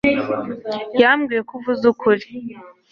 [1.01, 2.25] yambwiye ko uvuze ukuri